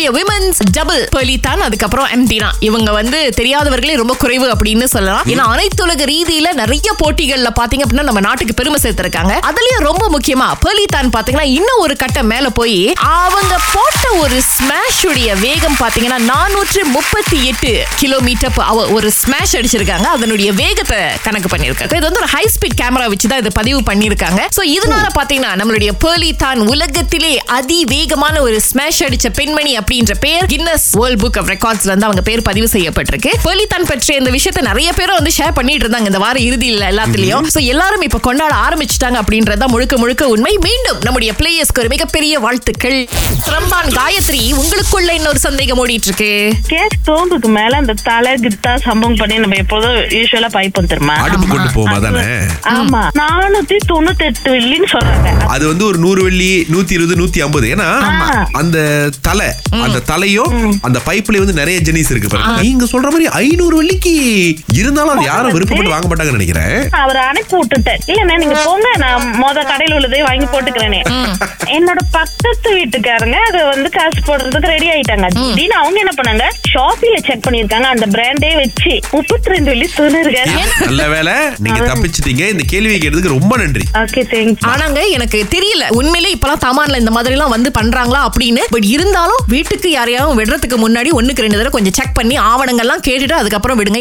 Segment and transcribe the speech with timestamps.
[0.00, 5.24] நம்மளுடைய women's double பெர்லிதான் அதுக்கப்புறம் எம்டினா இவங்க வந்து தெரியாதவர்களே ரொம்ப குறைவு அப்படின்னு சொல்லலாம்.
[5.32, 9.32] ஏன்னா அனைத்துலக ரீதியில நிறைய போட்டிகள்ல பாத்தீங்க அப்படின்னா நம்ம நாட்டுக்கு பெருமை சேர்த்திருக்காங்க.
[9.48, 12.78] அதுலயும் ரொம்ப முக்கியமா பெர்லிதான் பாத்தீங்கன்னா இன்னும் ஒரு கட்டம் மேல போய்
[13.16, 17.72] அவங்க போட்ட ஒரு ஸ்மாஷ் உடைய வேகம் பாத்தீங்கன்னா நானூற்று முப்பத்தி எட்டு
[18.02, 20.08] கிலோமீட்டர் ஒரு ஸ்மாஷ் அடிச்சிருக்காங்க.
[20.16, 24.40] அதனுடைய வேகத்தை கணக்கு பண்ணிருக்காங்க இது வந்து ஒரு ஹை ஸ்பீட் கேமரா வச்சு தான் இதை பதிவு பண்ணிருக்காங்க
[24.58, 30.84] சோ இதனால பாத்தீங்கன்னா நம்மளுடைய பேர்லி தான் உலகத்திலே அதிவேகமான ஒரு ஸ்மாஷ் அடிச்ச பெண்மணி அப்படின்ற பேர் கின்னஸ்
[30.98, 33.30] வேர்ல்ட் புக் ஆஃப் ரெக்கார்ட்ஸ்ல இருந்து அவங்க பேர் பதிவு செய்யப்பட்டிருக்கு.
[33.44, 37.46] பேர்லி தான் பற்றிய இந்த விஷயத்தை நிறைய பேரும் வந்து ஷேர் பண்ணிட்டு இருந்தாங்க இந்த வார இறுதியில் எல்லாத்துலயும்.
[37.54, 40.52] சோ எல்லாரும் இப்ப கொண்டாட ஆரம்பிச்சிட்டாங்க அப்படின்றத முழுக்க முழுக்க உண்மை.
[40.66, 42.98] மீண்டும் நம்முடைய பிளேயர்ஸ்க்கு ஒரு மிகப்பெரிய வாழ்த்துக்கள்.
[43.54, 46.30] ரம்பான் காயத்ரி உங்களுக்குள்ள இன்னொரு சந்தேகம் ஓடிட்டு இருக்கு
[46.70, 51.18] கேஸ் தோம்புக்கு மேல அந்த தலை கித்தா சம்பவம் பண்ணி நம்ம எப்போதும் யூஸ்வலா பைப்போம் தெரியுமா?
[51.26, 52.24] அடுப்பு கொண்டு போமா தானே
[52.76, 53.02] ஆமா.
[53.22, 55.34] நானூத்தி தொண்ணூத்தி எட்டு வெள்ளின்னு சொல்றாங்க.
[55.56, 57.66] அது வந்து ஒரு நூறு வெள்ளி நூத்தி இருபது நூத்தி ஐம்பது.
[57.74, 57.90] ஏன்னா
[58.62, 58.78] அந்த
[59.28, 59.50] தலை
[59.86, 60.54] அந்த தலையும்
[60.88, 62.54] அந்த பைப்ல வந்து நிறைய ஜெனிஸ் இருக்கு பாருங்க.
[62.66, 64.14] நீங்க சொல்ற மாதிரி ஐநூறு வெள்ளிக்கு
[64.80, 66.76] இருந்தாலும் அது யாரும் விருப்பப்பட்டு வாங்க மாட்டாங்கன்னு நினைக்கிறேன்.
[67.02, 68.00] அவரை அனுப்பி விட்டுட்டேன்.
[68.10, 71.00] இல்லண்ணே நீங்க போங்க நான் மொத கடையில உள்ளதே வாங்கி போட்டுக்கிறேனே.
[71.76, 75.26] என்னோட பக்கத்து வீட்டுக்காரங்க அதை வந்து காசு போடுறதுக்கு ரெடி ஆயிட்டாங்க.
[75.36, 76.46] திடீர்னு அவங்க என்ன பண்ணாங்க?
[76.72, 81.34] ஷாப்பில செக் பண்ணிருக்காங்க அந்த பிராண்டே வச்சு முப்பத்தி ரெண்டு வெள்ளி சொல்லிருக்காங்க நல்ல வேலை
[81.66, 82.44] நீங்க தப்பிச்சிட்டீங்க.
[82.54, 83.86] இந்த கேள்வி கேட்டதுக்கு ரொம்ப நன்றி.
[84.02, 85.84] ஓகே தேங்க்ஸ் ஆனாங்க எனக்கு தெரியல.
[85.98, 88.62] உண்மையிலே இப்பெல்லாம் தமான்ல இந்த மாதிரி எல்லாம் வந்து பண்றாங்களா அப்படின்னு.
[88.74, 93.78] பட் இருந்தாலும் வீட்டுக்கு யாரையாவது விடுறதுக்கு முன்னாடி ஒண்ணுக்கு ரெண்டு தடவை கொஞ்சம் செக் பண்ணி ஆவணங்கள்லாம் கேட்டுட்டு அதுக்கப்புறம்
[93.80, 93.98] விடுங்க.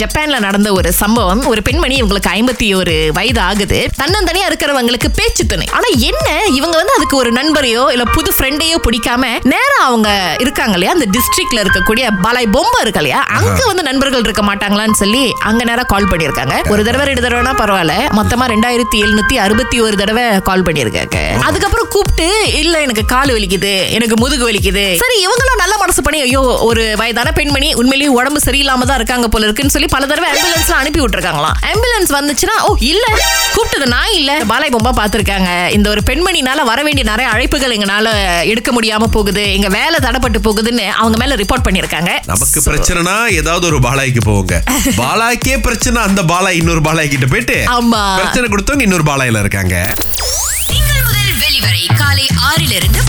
[0.00, 5.66] ஜப்பான்ல நடந்த ஒரு சம்பவம் ஒரு பெண்மணி இவங்களுக்கு ஐம்பத்தி ஒரு வயது ஆகுது தன்னந்தனியா இருக்கிறவங்களுக்கு பேச்சு துணை.
[5.76, 6.26] ஆனா என்ன
[6.58, 10.08] இவங்க வந்து அதுக்கு ஒரு நண்பரையோ இல்ல புது ஃப்ரெண்டையோ பிடிக்காம நேரா அவங்க
[10.44, 10.94] இருக்காங்க இல்லையா?
[10.96, 13.20] அந்த டிஸ்ட்ரிக்ட்ல இருக்கக்கூடிய பாலாய் பொம்மை இருக்கு இல்லையா?
[13.38, 17.96] அங்க வந்து நண்பர்கள் இருக்க மாட்டாங்களான்னு சொல்லி அங்க நேரா கால் பண்ணிருக்காங்க ஒரு தடவை ரெண்டு தடவைனா பரவாயில்ல.
[18.20, 21.16] மொத்தமா ரெண்டாயிரத்தி எழுநூத்தி அறுபத்தி ஒரு தடவை கால் பண்ணிருக்காங்க
[21.48, 22.28] அதுக்கப்புறம் கூப்பிட்டு
[22.62, 23.74] இல்ல எனக்கு கால் வலிக்குது.
[23.96, 24.86] எனக்கு முதுகு வலிக்குது.
[25.04, 29.46] சரி இவங்களும் நல்ல மனசு பண்ணி ஐயோ ஒரு வயதான பெண்மணி உண்மையிலேயே உடம்பு சரியில்லாம தான் இருக்காங்க போல
[29.46, 31.56] இருக்குன்னு சொல்லி பல தடவை ஆம்புலன்ஸ் அனுப்பி விட்டுருக்காங்களாம்.
[31.70, 33.04] ஆம்புலன்ஸ் வந்துச்சுன்னா ஓ இல்ல.
[33.54, 34.30] கூப்பிட்டது நான் இல்ல.
[34.52, 35.48] பாலை பொம்மை பார்த்திருக்காங்க.
[35.76, 38.06] இந்த ஒரு பெண்மணினால வர வேண்டிய நிறைய அழைப்புகள் எங்கனால
[38.52, 39.44] எடுக்க முடியாம போகுது.
[39.56, 44.56] எங்க வேலை தடப்பட்டு போகுதுன்னு அவங்க மேல ரிப்போர்ட் பண்ணிருக்காங்க நமக்கு பிரச்சனைனா ஏதாவது ஒரு பாலாய்க்கு போவோங்க.
[44.98, 48.02] பாலாய்க்கே பிரச்சனை அந்த பாலாய் இன்னொரு பாலாய் கிட்ட போயிட்டு ஆமா.
[48.18, 49.76] பிரச்சனை கொடுத்தவங்க இன்னொரு பாலாயில இருக்காங்க.
[50.68, 53.00] திங்கள் முதல் வெளிவரை காலை ஆறிலிருந்து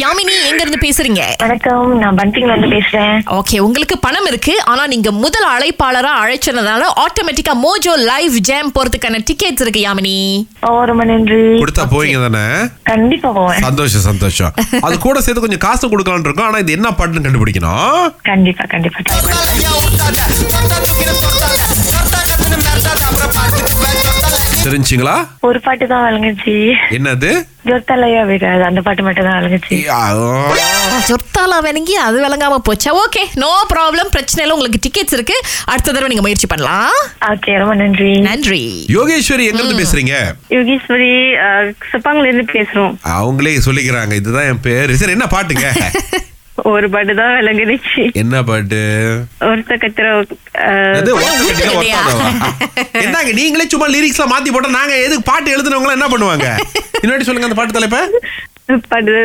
[0.00, 1.22] யாமினி எங்க இருந்து பேசுறீங்க?
[1.42, 3.16] வணக்கம் நான் பண்டிங்ல இருந்து பேசுறேன்.
[3.38, 9.64] ஓகே உங்களுக்கு பணம் இருக்கு ஆனா நீங்க முதல் அழைப்பாளரா அழைச்சதுனால ஆட்டோமேட்டிக்கா மோஜோ லைவ் ஜாம் போறதுக்கான டிக்கெட்ஸ்
[9.64, 10.16] இருக்கு யாமினி.
[10.68, 11.40] ஓ ரொம்ப நன்றி.
[11.62, 12.44] கொடுத்தா போவீங்க தானே?
[12.92, 13.62] கண்டிப்பா போவேன்.
[13.68, 14.52] சந்தோஷம் சந்தோஷம்.
[14.88, 18.00] அது கூட சேர்த்து கொஞ்சம் காசு கொடுக்கலாம்னு இருக்கோம் ஆனா இது என்ன பாட்டுன்னு கண்டுபிடிக்கணும்?
[18.30, 19.00] கண்டிப்பா கண்டிப்பா.
[24.64, 25.14] தெரிஞ்சுங்களா
[25.48, 26.54] ஒரு பாட்டு தான் வழங்குச்சு.
[26.96, 27.30] என்னது?
[27.68, 29.76] ஜொத்தலையா விடாது அந்த பாட்டு மட்டும் தான் வழங்குச்சு.
[31.08, 32.90] சொத்தாலா வேணுங்கி அது விளங்காம போச்சா?
[33.02, 35.36] ஓகே நோ ப்ராப்ளம் பிரச்சனை இல்லை உங்களுக்கு டிக்கெட்ஸ் இருக்கு.
[35.72, 36.98] அடுத்த தடவை நீங்க முயற்சி பண்ணலாம்.
[37.32, 38.12] ஓகே ரொம்ப நன்றி.
[38.28, 38.62] நன்றி.
[38.96, 40.14] யோகேஸ்வரி எங்க இருந்து பேசுறீங்க?
[40.56, 41.12] யோகீஸ்வரி
[41.92, 42.94] சிப்பாங்கல இருந்து பேசுறோம்.
[43.18, 45.00] அவங்களே சொல்லிக்கிறாங்க இதுதான் என் பேரு.
[45.02, 45.66] சரி என்ன பாட்டுங்க?
[46.72, 48.02] ஒரு பாட்டு தான் விளங்குனுச்சு.
[48.20, 48.80] என்ன பாட்டு?
[49.48, 50.06] ஒருத்த கத்திர?
[53.04, 56.46] என்னங்க நீங்களே சும்மா லிரிக்ஸ்ல மாத்தி போட்டா நாங்க எதுக்கு பாட்டு எழுதுனவங்க என்ன பண்ணுவாங்க?
[57.02, 58.00] இன்னொரு சொல்லுங்க அந்த பாட்டு தலைப்ப.
[58.92, 59.16] பாடு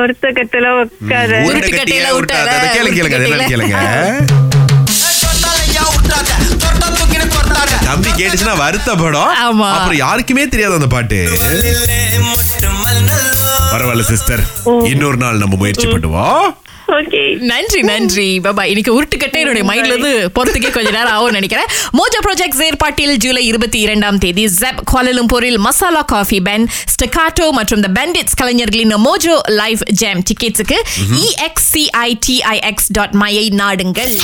[0.00, 0.68] ஒருத்த கத்தில.
[1.22, 1.40] அதை
[2.76, 3.76] கேளுங்க கேளுங்க கேளுங்க.
[7.88, 9.30] தம்பி கேட்டுச்சுன்னா வருத்தப்படும்.
[9.46, 9.66] ஆமா.
[9.76, 11.18] அப்புறம் யாருக்குமே தெரியாது அந்த பாட்டு.
[13.72, 14.42] பரவாயில்ல சிஸ்டர்
[14.84, 16.44] இன்னொரு நாள் நம்ம முயற்சி பண்ணுவோம்
[16.96, 17.20] ஓகே.
[17.50, 18.40] நன்றி நன்றி.
[18.40, 21.68] பாபா இன்னைக்கு உருட்டுக்கட்டை என்னுடைய மைண்ட்ல இருந்து போறதுக்கே கொஞ்ச நேரம் ஆகும் நினைக்கிறேன்.
[21.98, 27.90] மோஜா ப்ராஜெக்ட் ஏற்பாட்டில் ஜூலை இருபத்தி இரண்டாம் தேதி ஜெப் கோலலும்பூரில் மசாலா காஃபி பென் ஸ்டெகாட்டோ மற்றும் த
[28.00, 30.78] பெண்டிட்ஸ் கலைஞர்களின் மோஜோ லைவ் ஜாம் டிக்கெட்ஸுக்கு
[31.24, 34.14] இஎக்ஸ்சிஐடிஐஎக்ஸ் டாட் மையை நாடுங்கள்.